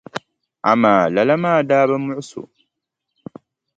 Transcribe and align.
Amaa 0.71 1.03
lala 1.13 1.35
maa 1.43 1.59
daa 1.69 1.87
bi 1.89 1.95
muɣisi 2.05 2.35
o. 2.43 2.45